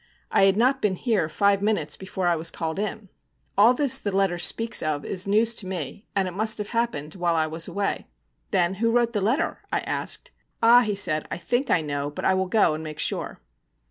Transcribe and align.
I 0.31 0.45
had 0.45 0.57
not 0.57 0.81
been 0.81 0.95
here 0.95 1.29
five 1.29 1.61
minutes 1.61 1.95
before 1.95 2.25
I 2.25 2.35
was 2.35 2.49
called 2.49 2.79
in. 2.79 3.09
All 3.55 3.75
this 3.75 3.99
the 3.99 4.11
letter 4.11 4.39
speaks 4.39 4.81
of 4.81 5.05
is 5.05 5.27
news 5.27 5.53
to 5.53 5.67
me, 5.67 6.07
and 6.15 6.35
must 6.35 6.57
have 6.57 6.69
happened 6.69 7.13
while 7.13 7.35
I 7.35 7.45
was 7.45 7.67
away.' 7.67 8.07
'Then, 8.49 8.73
who 8.81 8.89
wrote 8.89 9.13
the 9.13 9.21
letter?' 9.21 9.59
I 9.71 9.81
asked. 9.81 10.31
'Ah!' 10.63 10.81
he 10.81 10.95
said, 10.95 11.27
'I 11.29 11.37
think 11.37 11.69
I 11.69 11.81
know; 11.81 12.09
but 12.09 12.25
I 12.25 12.33
will 12.33 12.47
go 12.47 12.73
and 12.73 12.83
make 12.83 12.97
sure.' 12.97 13.41